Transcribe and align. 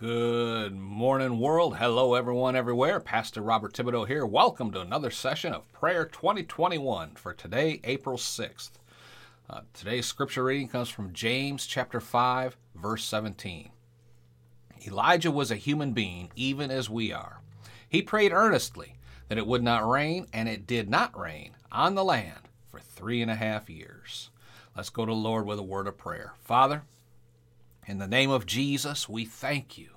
Good 0.00 0.76
morning, 0.76 1.40
world. 1.40 1.78
Hello, 1.78 2.14
everyone, 2.14 2.54
everywhere. 2.54 3.00
Pastor 3.00 3.42
Robert 3.42 3.72
Thibodeau 3.72 4.06
here. 4.06 4.24
Welcome 4.24 4.70
to 4.70 4.80
another 4.80 5.10
session 5.10 5.52
of 5.52 5.72
Prayer 5.72 6.04
2021 6.04 7.16
for 7.16 7.34
today, 7.34 7.80
April 7.82 8.16
6th. 8.16 8.70
Uh, 9.50 9.62
today's 9.74 10.06
scripture 10.06 10.44
reading 10.44 10.68
comes 10.68 10.88
from 10.88 11.12
James 11.12 11.66
chapter 11.66 11.98
5, 11.98 12.56
verse 12.76 13.04
17. 13.06 13.70
Elijah 14.86 15.32
was 15.32 15.50
a 15.50 15.56
human 15.56 15.94
being, 15.94 16.30
even 16.36 16.70
as 16.70 16.88
we 16.88 17.12
are. 17.12 17.40
He 17.88 18.00
prayed 18.00 18.30
earnestly 18.30 18.98
that 19.28 19.38
it 19.38 19.48
would 19.48 19.64
not 19.64 19.88
rain, 19.88 20.28
and 20.32 20.48
it 20.48 20.64
did 20.64 20.88
not 20.88 21.18
rain 21.18 21.56
on 21.72 21.96
the 21.96 22.04
land 22.04 22.42
for 22.68 22.78
three 22.78 23.20
and 23.20 23.32
a 23.32 23.34
half 23.34 23.68
years. 23.68 24.30
Let's 24.76 24.90
go 24.90 25.04
to 25.04 25.10
the 25.10 25.16
Lord 25.16 25.44
with 25.44 25.58
a 25.58 25.64
word 25.64 25.88
of 25.88 25.98
prayer. 25.98 26.34
Father, 26.44 26.84
in 27.88 27.96
the 27.96 28.06
name 28.06 28.30
of 28.30 28.44
Jesus, 28.44 29.08
we 29.08 29.24
thank 29.24 29.78
you. 29.78 29.88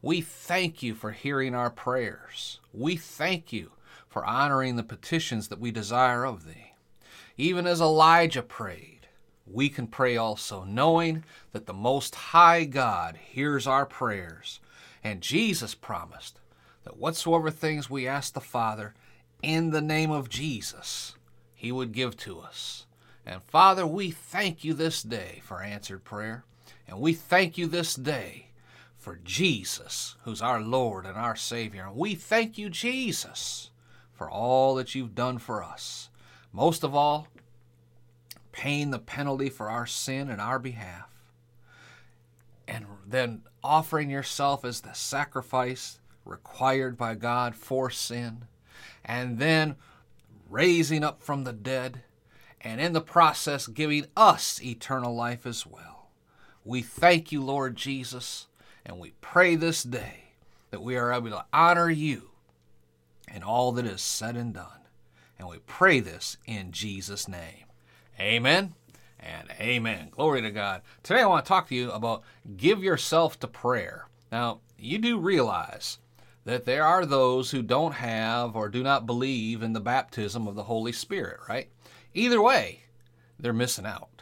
We 0.00 0.20
thank 0.20 0.84
you 0.84 0.94
for 0.94 1.10
hearing 1.10 1.52
our 1.52 1.68
prayers. 1.68 2.60
We 2.72 2.94
thank 2.94 3.52
you 3.52 3.72
for 4.08 4.24
honoring 4.24 4.76
the 4.76 4.84
petitions 4.84 5.48
that 5.48 5.58
we 5.58 5.72
desire 5.72 6.24
of 6.24 6.46
thee. 6.46 6.74
Even 7.36 7.66
as 7.66 7.80
Elijah 7.80 8.42
prayed, 8.42 9.08
we 9.48 9.68
can 9.68 9.88
pray 9.88 10.16
also, 10.16 10.62
knowing 10.62 11.24
that 11.50 11.66
the 11.66 11.74
Most 11.74 12.14
High 12.14 12.64
God 12.64 13.16
hears 13.16 13.66
our 13.66 13.84
prayers. 13.84 14.60
And 15.02 15.20
Jesus 15.20 15.74
promised 15.74 16.38
that 16.84 16.96
whatsoever 16.96 17.50
things 17.50 17.90
we 17.90 18.06
ask 18.06 18.32
the 18.32 18.40
Father 18.40 18.94
in 19.42 19.70
the 19.70 19.82
name 19.82 20.12
of 20.12 20.28
Jesus, 20.28 21.16
he 21.52 21.72
would 21.72 21.90
give 21.90 22.16
to 22.18 22.38
us. 22.38 22.86
And 23.26 23.42
Father, 23.42 23.84
we 23.84 24.12
thank 24.12 24.62
you 24.62 24.72
this 24.72 25.02
day 25.02 25.40
for 25.42 25.60
answered 25.60 26.04
prayer. 26.04 26.44
And 26.88 27.00
we 27.00 27.12
thank 27.12 27.58
you 27.58 27.66
this 27.66 27.94
day 27.94 28.48
for 28.96 29.20
Jesus, 29.22 30.16
who's 30.24 30.42
our 30.42 30.60
Lord 30.60 31.06
and 31.06 31.16
our 31.16 31.36
Savior. 31.36 31.86
And 31.86 31.96
we 31.96 32.14
thank 32.14 32.58
you, 32.58 32.68
Jesus, 32.68 33.70
for 34.12 34.30
all 34.30 34.74
that 34.76 34.94
you've 34.94 35.14
done 35.14 35.38
for 35.38 35.62
us. 35.62 36.10
Most 36.52 36.82
of 36.82 36.94
all, 36.94 37.28
paying 38.52 38.90
the 38.90 38.98
penalty 38.98 39.48
for 39.48 39.68
our 39.70 39.86
sin 39.86 40.30
in 40.30 40.40
our 40.40 40.58
behalf. 40.58 41.08
And 42.66 42.86
then 43.06 43.42
offering 43.62 44.10
yourself 44.10 44.64
as 44.64 44.80
the 44.80 44.94
sacrifice 44.94 46.00
required 46.24 46.96
by 46.96 47.14
God 47.14 47.54
for 47.54 47.90
sin. 47.90 48.46
And 49.04 49.38
then 49.38 49.76
raising 50.48 51.04
up 51.04 51.22
from 51.22 51.44
the 51.44 51.52
dead. 51.52 52.02
And 52.60 52.80
in 52.80 52.92
the 52.92 53.00
process, 53.00 53.66
giving 53.66 54.06
us 54.16 54.60
eternal 54.62 55.14
life 55.14 55.46
as 55.46 55.66
well. 55.66 55.95
We 56.66 56.82
thank 56.82 57.30
you, 57.30 57.44
Lord 57.44 57.76
Jesus, 57.76 58.48
and 58.84 58.98
we 58.98 59.12
pray 59.20 59.54
this 59.54 59.84
day 59.84 60.30
that 60.72 60.82
we 60.82 60.96
are 60.96 61.12
able 61.12 61.30
to 61.30 61.44
honor 61.52 61.88
you 61.88 62.30
in 63.32 63.44
all 63.44 63.70
that 63.70 63.86
is 63.86 64.02
said 64.02 64.36
and 64.36 64.52
done. 64.52 64.80
And 65.38 65.48
we 65.48 65.58
pray 65.58 66.00
this 66.00 66.38
in 66.44 66.72
Jesus' 66.72 67.28
name. 67.28 67.66
Amen 68.18 68.74
and 69.20 69.48
amen. 69.60 70.08
Glory 70.10 70.42
to 70.42 70.50
God. 70.50 70.82
Today 71.04 71.20
I 71.20 71.26
want 71.26 71.44
to 71.44 71.48
talk 71.48 71.68
to 71.68 71.74
you 71.76 71.92
about 71.92 72.24
give 72.56 72.82
yourself 72.82 73.38
to 73.38 73.46
prayer. 73.46 74.08
Now, 74.32 74.58
you 74.76 74.98
do 74.98 75.20
realize 75.20 75.98
that 76.46 76.64
there 76.64 76.84
are 76.84 77.06
those 77.06 77.52
who 77.52 77.62
don't 77.62 77.94
have 77.94 78.56
or 78.56 78.68
do 78.68 78.82
not 78.82 79.06
believe 79.06 79.62
in 79.62 79.72
the 79.72 79.78
baptism 79.78 80.48
of 80.48 80.56
the 80.56 80.64
Holy 80.64 80.90
Spirit, 80.90 81.38
right? 81.48 81.68
Either 82.12 82.42
way, 82.42 82.80
they're 83.38 83.52
missing 83.52 83.86
out. 83.86 84.15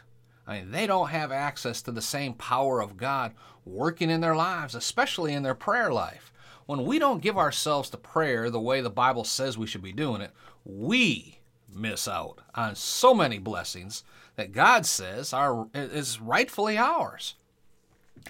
I 0.47 0.59
mean, 0.59 0.71
they 0.71 0.87
don't 0.87 1.09
have 1.09 1.31
access 1.31 1.81
to 1.83 1.91
the 1.91 2.01
same 2.01 2.33
power 2.33 2.81
of 2.81 2.97
God 2.97 3.33
working 3.65 4.09
in 4.09 4.21
their 4.21 4.35
lives, 4.35 4.75
especially 4.75 5.33
in 5.33 5.43
their 5.43 5.55
prayer 5.55 5.91
life. 5.91 6.31
When 6.65 6.85
we 6.85 6.99
don't 6.99 7.21
give 7.21 7.37
ourselves 7.37 7.89
to 7.91 7.97
prayer 7.97 8.49
the 8.49 8.59
way 8.59 8.81
the 8.81 8.89
Bible 8.89 9.23
says 9.23 9.57
we 9.57 9.67
should 9.67 9.81
be 9.81 9.91
doing 9.91 10.21
it, 10.21 10.31
we 10.63 11.39
miss 11.71 12.07
out 12.07 12.41
on 12.53 12.75
so 12.75 13.13
many 13.13 13.37
blessings 13.37 14.03
that 14.35 14.51
God 14.51 14.85
says 14.85 15.33
are 15.33 15.67
is 15.73 16.19
rightfully 16.19 16.77
ours. 16.77 17.35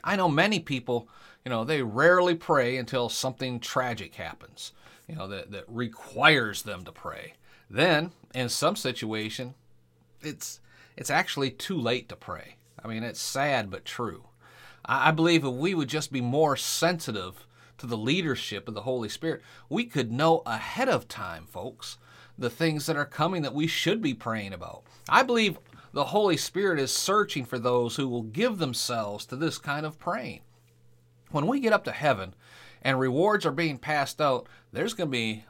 I 0.04 0.16
know 0.16 0.28
many 0.28 0.60
people, 0.60 1.08
you 1.44 1.50
know, 1.50 1.64
they 1.64 1.82
rarely 1.82 2.36
pray 2.36 2.78
until 2.78 3.10
something 3.10 3.60
tragic 3.60 4.16
happens, 4.16 4.74
you 5.08 5.16
know, 5.16 5.28
that, 5.28 5.52
that 5.52 5.66
requires 5.68 6.64
them 6.64 6.84
to 6.84 6.92
pray. 6.92 7.34
Then, 7.70 8.12
in 8.34 8.50
some 8.50 8.76
situation, 8.76 9.56
it's 10.22 10.60
it's 10.98 11.10
actually 11.10 11.52
too 11.52 11.78
late 11.78 12.10
to 12.10 12.16
pray. 12.16 12.56
I 12.84 12.88
mean, 12.88 13.04
it's 13.04 13.20
sad 13.20 13.70
but 13.70 13.86
true. 13.86 14.26
I 14.86 15.12
believe 15.12 15.44
if 15.44 15.54
we 15.54 15.74
would 15.74 15.90
just 15.90 16.12
be 16.12 16.22
more 16.22 16.56
sensitive 16.56 17.48
to 17.80 17.88
the 17.88 17.98
leadership 17.98 18.68
of 18.68 18.76
the 18.76 18.84
Holy 18.84 19.10
Spirit, 19.10 19.42
we 19.70 19.86
could 19.86 20.12
know 20.12 20.44
ahead 20.46 20.88
of 20.88 21.08
time, 21.08 21.46
folks, 21.46 21.98
the 22.38 22.50
things 22.50 22.86
that 22.86 22.96
are 22.96 23.06
coming 23.06 23.42
that 23.42 23.54
we 23.54 23.68
should 23.68 24.02
be 24.02 24.14
praying 24.14 24.54
about. 24.54 24.84
I 25.10 25.24
believe 25.24 25.58
the 25.92 26.06
Holy 26.06 26.38
Spirit 26.38 26.80
is 26.80 26.92
searching 26.92 27.46
for 27.46 27.58
those 27.58 27.96
who 27.96 28.08
will 28.08 28.24
give 28.24 28.58
themselves 28.58 29.26
to 29.28 29.36
this 29.36 29.58
kind 29.58 29.86
of 29.86 30.00
praying. 30.00 30.42
When 31.32 31.48
we 31.48 31.60
get 31.60 31.74
up 31.74 31.84
to 31.86 31.92
heaven 31.92 32.36
and 32.82 33.00
rewards 33.00 33.46
are 33.46 33.52
being 33.52 33.78
passed 33.78 34.22
out, 34.22 34.48
there's 34.72 34.94
going 34.94 35.08
to 35.08 35.12
be 35.12 35.46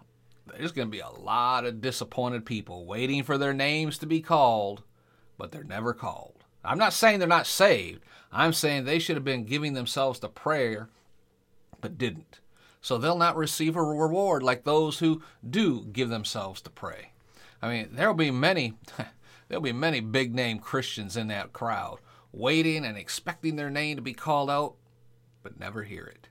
there's 0.47 0.71
going 0.71 0.87
to 0.87 0.91
be 0.91 0.99
a 0.99 1.09
lot 1.09 1.65
of 1.65 1.81
disappointed 1.81 2.45
people 2.45 2.85
waiting 2.85 3.23
for 3.23 3.37
their 3.37 3.53
names 3.53 3.97
to 3.97 4.05
be 4.05 4.21
called 4.21 4.83
but 5.37 5.51
they're 5.51 5.63
never 5.63 5.93
called. 5.93 6.43
I'm 6.63 6.77
not 6.77 6.93
saying 6.93 7.19
they're 7.19 7.27
not 7.27 7.47
saved. 7.47 8.01
I'm 8.31 8.53
saying 8.53 8.85
they 8.85 8.99
should 8.99 9.15
have 9.15 9.23
been 9.23 9.45
giving 9.45 9.73
themselves 9.73 10.19
to 10.19 10.29
prayer, 10.29 10.89
but 11.81 11.97
didn't. 11.97 12.39
So 12.81 12.97
they'll 12.97 13.17
not 13.17 13.37
receive 13.37 13.75
a 13.75 13.83
reward 13.83 14.43
like 14.43 14.63
those 14.63 14.99
who 14.99 15.21
do 15.47 15.85
give 15.91 16.09
themselves 16.09 16.61
to 16.61 16.69
pray. 16.69 17.11
I 17.61 17.69
mean, 17.69 17.89
there'll 17.93 18.13
be 18.13 18.31
many, 18.31 18.73
there'll 19.47 19.61
be 19.61 19.71
many 19.71 20.01
big 20.01 20.35
name 20.35 20.59
Christians 20.59 21.17
in 21.17 21.27
that 21.29 21.53
crowd, 21.53 21.99
waiting 22.31 22.85
and 22.85 22.97
expecting 22.97 23.55
their 23.55 23.69
name 23.69 23.95
to 23.95 24.01
be 24.01 24.13
called 24.13 24.49
out, 24.49 24.75
but 25.41 25.59
never 25.59 25.83
hear 25.83 26.05
it. 26.05 26.27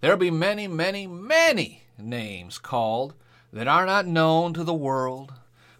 There'll 0.00 0.16
be 0.16 0.30
many, 0.30 0.66
many, 0.66 1.06
many 1.06 1.82
names 1.98 2.58
called 2.58 3.14
that 3.52 3.68
are 3.68 3.84
not 3.84 4.06
known 4.06 4.54
to 4.54 4.64
the 4.64 4.72
world, 4.72 5.34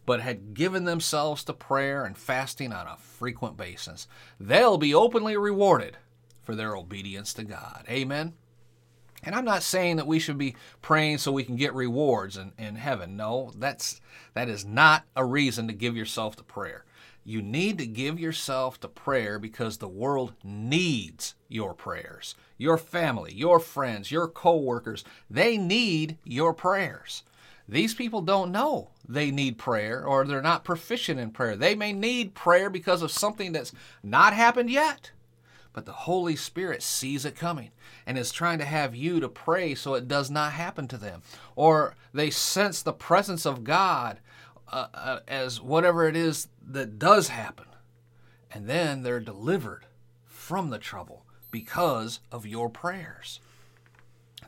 but 0.07 0.21
had 0.21 0.55
given 0.55 0.85
themselves 0.85 1.45
to 1.45 1.53
prayer 1.53 2.05
and 2.05 2.17
fasting 2.17 2.73
on 2.73 2.87
a 2.87 2.97
frequent 2.97 3.57
basis. 3.57 4.09
They'll 4.39 4.79
be 4.79 4.95
openly 4.95 5.37
rewarded 5.37 5.97
for 6.43 6.55
their 6.55 6.75
obedience 6.75 7.33
to 7.35 7.45
God. 7.45 7.85
Amen. 7.89 8.35
And 9.23 9.35
I'm 9.35 9.45
not 9.45 9.63
saying 9.63 9.97
that 9.97 10.07
we 10.07 10.19
should 10.19 10.39
be 10.39 10.57
praying 10.81 11.19
so 11.19 11.31
we 11.31 11.45
can 11.45 11.57
get 11.57 11.75
rewards 11.75 12.37
in, 12.37 12.53
in 12.59 12.77
heaven. 12.77 13.17
No, 13.17 13.53
that's 13.57 14.01
that 14.35 14.49
is 14.49 14.65
not 14.65 15.05
a 15.15 15.25
reason 15.25 15.69
to 15.69 15.75
give 15.75 15.97
yourself 15.97 16.37
to 16.37 16.43
prayer. 16.43 16.85
You 17.23 17.43
need 17.43 17.77
to 17.79 17.87
give 17.87 18.19
yourself 18.19 18.81
to 18.81 18.89
prayer 18.89 19.39
because 19.39 19.77
the 19.77 19.89
world 19.89 20.33
needs 20.43 21.35
your 21.49 21.75
prayers. 21.75 22.35
Your 22.57 22.79
family, 22.79 23.35
your 23.35 23.61
friends, 23.61 24.11
your 24.11 24.27
co-workers, 24.27 25.05
they 25.29 25.59
need 25.59 26.17
your 26.25 26.55
prayers. 26.55 27.23
These 27.71 27.95
people 27.95 28.21
don't 28.21 28.51
know 28.51 28.91
they 29.09 29.31
need 29.31 29.57
prayer 29.57 30.05
or 30.05 30.25
they're 30.25 30.43
not 30.43 30.65
proficient 30.65 31.21
in 31.21 31.31
prayer. 31.31 31.55
They 31.55 31.77
may 31.77 31.93
need 31.93 32.35
prayer 32.35 32.69
because 32.69 33.01
of 33.01 33.13
something 33.13 33.53
that's 33.53 33.73
not 34.03 34.33
happened 34.33 34.71
yet, 34.71 35.13
but 35.73 35.87
the 35.87 35.93
Holy 35.93 36.35
Spirit 36.35 36.83
sees 36.83 37.25
it 37.25 37.37
coming 37.37 37.71
and 38.07 38.19
is 38.19 38.33
trying 38.33 38.59
to 38.59 38.65
have 38.65 38.97
you 38.97 39.21
to 39.21 39.29
pray 39.29 39.77
so 39.77 39.95
it 39.95 40.09
does 40.09 40.33
not 40.33 40.53
happen 40.53 40.89
to 40.89 40.97
them. 40.97 41.23
Or 41.55 41.95
they 42.13 42.29
sense 42.29 42.83
the 42.83 42.93
presence 42.93 43.47
of 43.47 43.63
God 43.63 44.19
uh, 44.73 44.89
uh, 44.93 45.21
as 45.29 45.61
whatever 45.61 46.09
it 46.09 46.17
is 46.17 46.49
that 46.67 46.99
does 46.99 47.29
happen. 47.29 47.67
And 48.53 48.67
then 48.67 49.05
they're 49.05 49.21
delivered 49.21 49.87
from 50.27 50.71
the 50.71 50.79
trouble 50.79 51.25
because 51.53 52.19
of 52.33 52.47
your 52.47 52.69
prayers. 52.69 53.39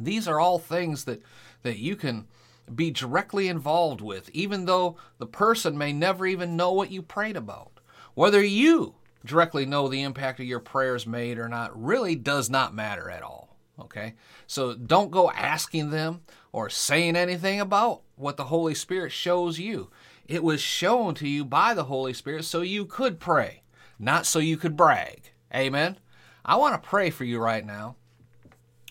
These 0.01 0.27
are 0.27 0.41
all 0.41 0.59
things 0.59 1.05
that, 1.05 1.23
that 1.63 1.79
you 1.79 1.95
can 1.95 2.27
be 2.73 2.91
directly 2.91 3.49
involved 3.49 4.01
with, 4.01 4.31
even 4.31 4.65
though 4.65 4.97
the 5.19 5.27
person 5.27 5.77
may 5.77 5.93
never 5.93 6.27
even 6.27 6.57
know 6.57 6.73
what 6.73 6.91
you 6.91 7.03
prayed 7.03 7.37
about. 7.37 7.81
Whether 8.15 8.43
you 8.43 8.95
directly 9.25 9.67
know 9.67 9.89
the 9.89 10.03
impact 10.03 10.41
of 10.41 10.47
your 10.47 10.61
prayers 10.61 11.07
made 11.07 11.39
or 11.39 11.49
not 11.49 11.81
really 11.81 12.15
does 12.15 12.51
not 12.51 12.75
matter 12.75 13.11
at 13.11 13.23
all. 13.23 13.57
Okay? 13.79 14.15
So 14.47 14.75
don't 14.75 15.11
go 15.11 15.31
asking 15.31 15.91
them 15.91 16.23
or 16.53 16.69
saying 16.69 17.17
anything 17.17 17.61
about 17.61 18.03
what 18.17 18.37
the 18.37 18.45
Holy 18.45 18.75
Spirit 18.75 19.13
shows 19.13 19.59
you. 19.59 19.91
It 20.27 20.45
was 20.45 20.61
shown 20.61 21.15
to 21.17 21.29
you 21.29 21.45
by 21.45 21.75
the 21.75 21.85
Holy 21.85 22.13
Spirit 22.13 22.45
so 22.45 22.61
you 22.61 22.85
could 22.85 23.19
pray, 23.19 23.63
not 23.99 24.27
so 24.27 24.39
you 24.39 24.57
could 24.57 24.77
brag. 24.77 25.33
Amen? 25.55 25.99
I 26.45 26.57
want 26.57 26.81
to 26.81 26.89
pray 26.89 27.11
for 27.11 27.25
you 27.25 27.39
right 27.39 27.65
now 27.65 27.97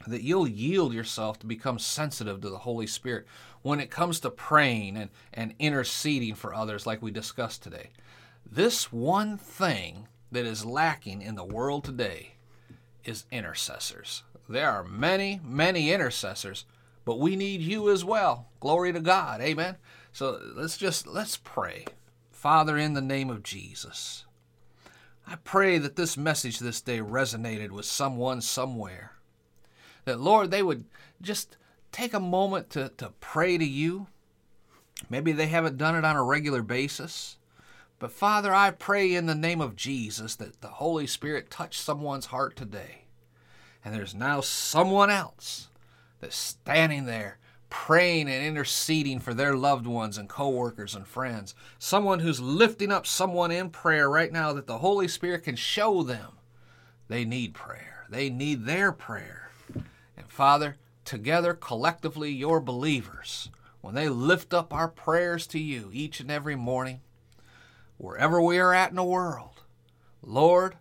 that 0.08 0.24
you'll 0.24 0.48
yield 0.48 0.94
yourself 0.94 1.40
to 1.40 1.46
become 1.46 1.80
sensitive 1.80 2.42
to 2.42 2.50
the 2.50 2.60
Holy 2.60 2.88
Spirit 2.88 3.26
when 3.62 3.80
it 3.80 3.92
comes 3.92 4.20
to 4.20 4.30
praying 4.30 4.98
and, 4.98 5.10
and 5.34 5.54
interceding 5.60 6.36
for 6.36 6.54
others, 6.54 6.86
like 6.86 7.02
we 7.02 7.12
discussed 7.12 7.64
today. 7.64 7.90
This 8.50 8.92
one 8.92 9.38
thing 9.38 10.08
that 10.32 10.46
is 10.46 10.66
lacking 10.66 11.22
in 11.22 11.36
the 11.36 11.44
world 11.44 11.84
today 11.84 12.34
is 13.04 13.26
intercessors. 13.32 14.24
There 14.48 14.70
are 14.70 14.84
many, 14.84 15.40
many 15.44 15.92
intercessors, 15.92 16.66
but 17.06 17.20
we 17.20 17.36
need 17.36 17.62
you 17.62 17.90
as 17.90 18.04
well. 18.04 18.48
Glory 18.60 18.94
to 18.94 19.00
God. 19.00 19.42
Amen. 19.42 19.78
So 20.12 20.40
let's 20.56 20.78
just 20.78 21.08
let's 21.08 21.38
pray. 21.38 21.86
Father, 22.32 22.78
in 22.78 22.94
the 22.94 23.02
name 23.02 23.30
of 23.30 23.44
Jesus, 23.44 24.26
I 25.26 25.36
pray 25.36 25.78
that 25.78 25.96
this 25.96 26.18
message 26.18 26.60
this 26.60 26.82
day 26.82 27.00
resonated 27.00 27.72
with 27.72 27.86
someone 27.86 28.42
somewhere. 28.42 29.14
That, 30.06 30.20
Lord, 30.20 30.52
they 30.52 30.64
would 30.64 30.86
just 31.22 31.58
take 31.92 32.14
a 32.14 32.20
moment 32.20 32.70
to, 32.72 32.90
to 32.98 33.12
pray 33.20 33.58
to 33.58 33.66
you. 33.66 34.08
Maybe 35.10 35.32
they 35.32 35.48
haven't 35.48 35.78
done 35.78 35.96
it 35.96 36.06
on 36.06 36.16
a 36.16 36.24
regular 36.24 36.62
basis. 36.62 37.38
But, 38.00 38.12
Father, 38.12 38.54
I 38.54 38.72
pray 38.72 39.14
in 39.14 39.28
the 39.28 39.36
name 39.36 39.62
of 39.62 39.76
Jesus 39.76 40.36
that 40.38 40.62
the 40.62 40.68
Holy 40.68 41.06
Spirit 41.06 41.52
touch 41.52 41.80
someone's 41.80 42.28
heart 42.28 42.56
today. 42.56 43.06
And 43.84 43.94
there's 43.94 44.16
now 44.16 44.42
someone 44.42 45.10
else 45.10 45.70
that's 46.20 46.36
standing 46.36 47.06
there 47.06 47.38
praying 47.70 48.28
and 48.28 48.46
interceding 48.46 49.20
for 49.20 49.34
their 49.34 49.56
loved 49.56 49.88
ones 49.88 50.18
and 50.18 50.28
coworkers 50.28 50.94
and 50.94 51.08
friends. 51.08 51.56
Someone 51.80 52.20
who's 52.20 52.40
lifting 52.40 52.92
up 52.92 53.08
someone 53.08 53.50
in 53.50 53.70
prayer 53.70 54.10
right 54.10 54.32
now 54.32 54.52
that 54.54 54.68
the 54.68 54.80
Holy 54.80 55.08
Spirit 55.08 55.44
can 55.44 55.56
show 55.56 56.04
them 56.04 56.34
they 57.12 57.26
need 57.26 57.54
prayer. 57.54 58.06
They 58.10 58.30
need 58.30 58.66
their 58.66 58.94
prayer. 58.94 59.51
Father, 60.42 60.78
together, 61.06 61.54
collectively, 61.54 62.32
your 62.32 62.60
believers, 62.60 63.50
when 63.82 63.94
they 63.94 64.10
lift 64.10 64.56
up 64.56 64.74
our 64.74 64.88
prayers 64.88 65.46
to 65.46 65.60
you 65.60 65.92
each 65.94 66.20
and 66.20 66.32
every 66.32 66.56
morning, 66.56 67.02
wherever 68.00 68.42
we 68.42 68.58
are 68.58 68.74
at 68.74 68.90
in 68.90 68.96
the 68.96 69.04
world, 69.04 69.62
Lord, 70.24 70.78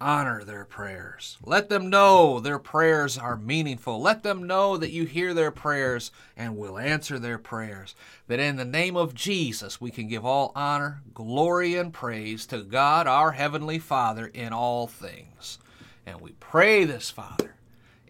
honor 0.00 0.42
their 0.42 0.64
prayers. 0.64 1.38
Let 1.44 1.68
them 1.68 1.88
know 1.88 2.40
their 2.40 2.58
prayers 2.58 3.16
are 3.16 3.36
meaningful. 3.36 4.02
Let 4.02 4.24
them 4.24 4.48
know 4.48 4.76
that 4.78 4.90
you 4.90 5.04
hear 5.04 5.32
their 5.32 5.52
prayers 5.52 6.10
and 6.36 6.56
will 6.56 6.76
answer 6.76 7.16
their 7.16 7.38
prayers. 7.38 7.94
That 8.26 8.40
in 8.40 8.56
the 8.56 8.64
name 8.64 8.96
of 8.96 9.14
Jesus, 9.14 9.80
we 9.80 9.92
can 9.92 10.08
give 10.08 10.24
all 10.24 10.50
honor, 10.56 11.02
glory, 11.14 11.76
and 11.76 11.92
praise 11.92 12.46
to 12.46 12.64
God, 12.64 13.06
our 13.06 13.30
Heavenly 13.30 13.78
Father, 13.78 14.26
in 14.26 14.52
all 14.52 14.88
things. 14.88 15.60
And 16.04 16.20
we 16.20 16.32
pray 16.40 16.82
this, 16.82 17.10
Father, 17.10 17.53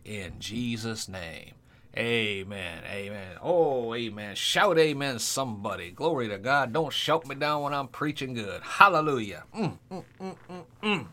in 0.05 0.35
Jesus' 0.39 1.09
name. 1.09 1.53
Amen. 1.97 2.83
Amen. 2.91 3.37
Oh, 3.41 3.95
amen. 3.95 4.35
Shout 4.35 4.79
amen, 4.79 5.21
somebody. 5.21 5.91
Glory 5.93 6.29
to 6.29 6.39
God. 6.39 6.73
Don't 6.73 6.93
shout 6.93 7.27
me 7.27 7.37
down 7.37 7.63
when 7.63 7.73
I'm 7.73 7.89
preaching 7.89 8.35
good. 8.35 8.63
Hallelujah. 8.63 9.45
Mm, 9.57 9.79
mm, 9.91 10.05
mm, 10.21 10.37
mm, 10.51 10.65
mm. 10.83 11.07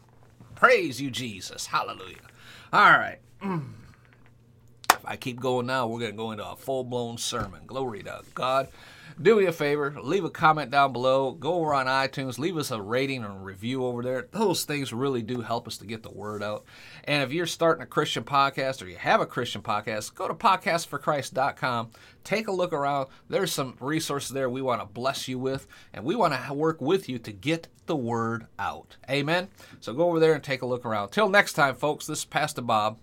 Praise 0.56 1.00
you, 1.00 1.12
Jesus. 1.12 1.68
Hallelujah. 1.68 2.18
All 2.74 2.92
right. 2.92 3.20
I 5.12 5.18
keep 5.18 5.42
going 5.42 5.66
now, 5.66 5.88
we're 5.88 6.00
going 6.00 6.12
to 6.12 6.18
go 6.18 6.32
into 6.32 6.50
a 6.50 6.56
full 6.56 6.86
blown 6.86 7.18
sermon. 7.18 7.64
Glory 7.68 8.02
to 8.04 8.22
God. 8.34 8.70
Do 9.22 9.36
me 9.36 9.46
a 9.46 9.52
favor, 9.52 9.94
leave 10.02 10.24
a 10.24 10.30
comment 10.30 10.72
down 10.72 10.94
below. 10.94 11.34
Go 11.34 11.56
over 11.56 11.74
on 11.74 11.88
iTunes, 11.88 12.40
leave 12.40 12.56
us 12.56 12.72
a 12.72 12.82
rating 12.82 13.26
and 13.26 13.44
review 13.44 13.86
over 13.86 14.02
there. 14.02 14.30
Those 14.32 14.64
things 14.64 14.94
really 14.94 15.22
do 15.22 15.42
help 15.42 15.68
us 15.68 15.78
to 15.80 15.86
get 15.86 16.02
the 16.02 16.10
word 16.10 16.42
out. 16.42 16.64
And 17.04 17.22
if 17.24 17.34
you're 17.34 17.46
starting 17.46 17.84
a 17.84 17.88
Christian 17.88 18.24
podcast 18.24 18.82
or 18.82 18.88
you 18.88 18.96
have 18.96 19.20
a 19.20 19.26
Christian 19.26 19.62
podcast, 19.62 20.16
go 20.16 20.30
to 20.30 20.34
podcastforchrist.com. 20.34 21.92
Take 22.24 22.48
a 22.48 22.54
look 22.54 22.72
around. 22.72 23.10
There's 23.28 23.52
some 23.52 23.76
resources 23.82 24.32
there 24.32 24.50
we 24.50 24.62
want 24.62 24.80
to 24.80 24.88
bless 24.88 25.28
you 25.28 25.38
with, 25.38 25.68
and 25.94 26.06
we 26.06 26.16
want 26.16 26.34
to 26.34 26.54
work 26.54 26.80
with 26.80 27.10
you 27.10 27.20
to 27.20 27.34
get 27.34 27.68
the 27.86 27.98
word 27.98 28.48
out. 28.58 28.96
Amen. 29.10 29.50
So 29.82 29.94
go 29.94 30.08
over 30.08 30.22
there 30.22 30.36
and 30.36 30.44
take 30.44 30.62
a 30.62 30.66
look 30.66 30.86
around. 30.86 31.10
Till 31.10 31.28
next 31.28 31.54
time, 31.54 31.76
folks, 31.76 32.08
this 32.08 32.20
is 32.20 32.26
Pastor 32.26 32.62
Bob. 32.62 32.98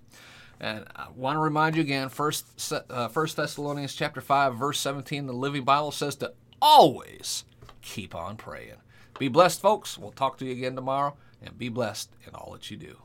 And 0.61 0.85
I 0.97 1.07
want 1.15 1.37
to 1.37 1.41
remind 1.41 1.77
you 1.77 1.83
again, 1.83 2.09
First, 2.09 2.73
uh, 2.91 3.09
First 3.09 3.37
Thessalonians 3.37 3.95
chapter 3.95 4.21
five, 4.21 4.57
verse 4.57 4.81
seventeen, 4.81 5.27
the 5.27 5.33
Living 5.33 5.65
Bible 5.65 5.93
says 5.93 6.17
to 6.17 6.33
always 6.61 7.45
keep 7.81 8.15
on 8.15 8.37
praying. 8.37 8.77
Be 9.19 9.29
blessed, 9.29 9.61
folks. 9.61 9.97
We'll 9.97 10.11
talk 10.11 10.39
to 10.39 10.45
you 10.45 10.53
again 10.53 10.75
tomorrow, 10.75 11.17
and 11.41 11.57
be 11.57 11.69
blessed 11.69 12.11
in 12.27 12.35
all 12.35 12.53
that 12.53 12.71
you 12.71 12.77
do. 12.77 12.97